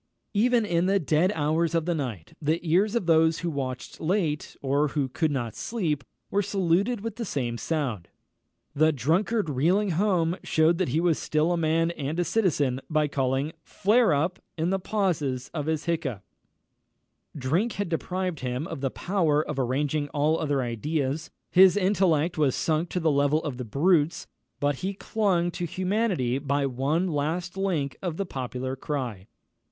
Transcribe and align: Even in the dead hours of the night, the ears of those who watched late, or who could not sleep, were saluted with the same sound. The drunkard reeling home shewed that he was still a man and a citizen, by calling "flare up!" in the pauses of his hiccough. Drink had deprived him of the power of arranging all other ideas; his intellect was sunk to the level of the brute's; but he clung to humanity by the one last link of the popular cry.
Even 0.33 0.65
in 0.65 0.87
the 0.87 0.97
dead 0.97 1.31
hours 1.35 1.75
of 1.75 1.85
the 1.85 1.93
night, 1.93 2.33
the 2.41 2.59
ears 2.67 2.95
of 2.95 3.05
those 3.05 3.41
who 3.45 3.51
watched 3.51 4.01
late, 4.01 4.57
or 4.59 4.87
who 4.87 5.07
could 5.07 5.29
not 5.29 5.53
sleep, 5.55 6.03
were 6.31 6.41
saluted 6.41 7.01
with 7.01 7.17
the 7.17 7.23
same 7.23 7.55
sound. 7.55 8.07
The 8.73 8.91
drunkard 8.91 9.47
reeling 9.47 9.91
home 9.91 10.37
shewed 10.43 10.79
that 10.79 10.89
he 10.89 10.99
was 10.99 11.19
still 11.19 11.51
a 11.51 11.55
man 11.55 11.91
and 11.91 12.19
a 12.19 12.23
citizen, 12.23 12.81
by 12.89 13.07
calling 13.07 13.51
"flare 13.61 14.11
up!" 14.11 14.39
in 14.57 14.71
the 14.71 14.79
pauses 14.79 15.51
of 15.53 15.67
his 15.67 15.85
hiccough. 15.85 16.23
Drink 17.37 17.73
had 17.73 17.87
deprived 17.87 18.39
him 18.39 18.65
of 18.65 18.81
the 18.81 18.89
power 18.89 19.47
of 19.47 19.59
arranging 19.59 20.09
all 20.09 20.39
other 20.39 20.63
ideas; 20.63 21.29
his 21.51 21.77
intellect 21.77 22.39
was 22.39 22.55
sunk 22.55 22.89
to 22.89 22.99
the 22.99 23.11
level 23.11 23.43
of 23.43 23.57
the 23.57 23.65
brute's; 23.65 24.25
but 24.59 24.77
he 24.77 24.95
clung 24.95 25.51
to 25.51 25.65
humanity 25.65 26.39
by 26.39 26.61
the 26.61 26.69
one 26.69 27.07
last 27.07 27.55
link 27.55 27.95
of 28.01 28.17
the 28.17 28.25
popular 28.25 28.75
cry. 28.75 29.27